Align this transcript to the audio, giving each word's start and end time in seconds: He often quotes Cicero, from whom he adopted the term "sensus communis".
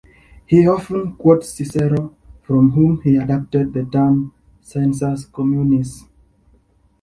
He 0.47 0.67
often 0.67 1.13
quotes 1.15 1.49
Cicero, 1.53 2.15
from 2.41 2.71
whom 2.71 3.01
he 3.03 3.17
adopted 3.17 3.71
the 3.73 3.85
term 3.85 4.33
"sensus 4.59 5.25
communis". 5.27 6.05